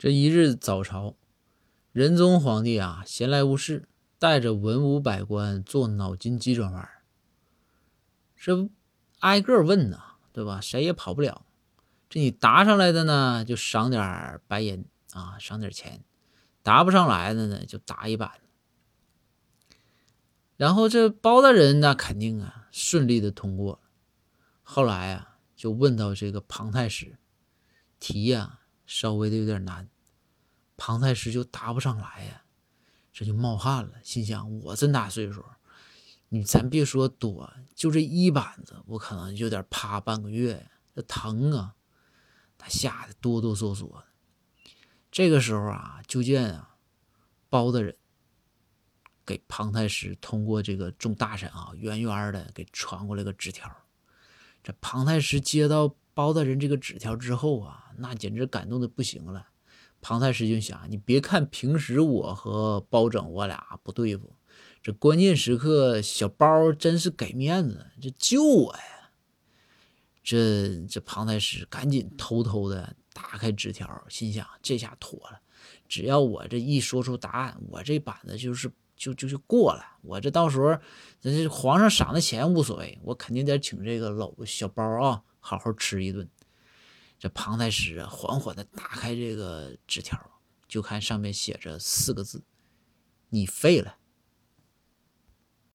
[0.00, 1.14] 这一日早朝，
[1.92, 3.86] 仁宗皇帝啊闲来无事，
[4.18, 6.88] 带着文武百官做脑筋急转弯，
[8.34, 8.70] 这
[9.18, 10.00] 挨个问呢，
[10.32, 10.58] 对吧？
[10.58, 11.44] 谁也跑不了。
[12.08, 15.98] 这你答上来的呢，就赏点白银啊，赏点钱；
[16.62, 18.40] 答不上来的呢，就打一板。
[20.56, 23.80] 然后这包大人那肯定啊顺利的通过了。
[24.62, 27.18] 后来啊，就问到这个庞太师，
[27.98, 28.59] 题呀。
[28.92, 29.88] 稍微的有点难，
[30.76, 32.42] 庞太师就答不上来呀，
[33.12, 35.44] 这就冒汗了，心想：我这么大岁数，
[36.30, 41.76] 你咱别说多，就这一板子，我可能有点趴半个月，这疼啊！
[42.58, 44.02] 他吓得哆哆嗦嗦。
[45.12, 46.74] 这个时候啊，就见啊，
[47.48, 47.96] 包大人
[49.24, 53.72] 给庞太师通过这个众大臣啊，远远的给传过来个纸条。
[54.64, 55.94] 这庞太师接到。
[56.20, 59.46] 包大人这个纸条之后啊，那简直感动的不行了。
[60.02, 64.36] 庞太师就想：你别看平时我和包拯我俩不对付，
[64.82, 69.10] 这关键时刻小包真是给面子，这救我呀！
[70.22, 75.40] 这这庞太师赶紧偷偷的打开纸条，心想：这下妥了，
[75.88, 78.70] 只要我这一说出答案，我这板子就是
[79.00, 79.82] 就就就过了。
[80.02, 80.78] 我这到时候，
[81.22, 85.22] 这皇上赏的钱无所谓，我肯定得请这个老小包啊。
[85.40, 86.28] 好好吃一顿。
[87.18, 90.20] 这庞太师啊，缓缓的打开这个纸条，
[90.68, 92.42] 就看上面写着四个字
[93.30, 93.96] ：“你废了。”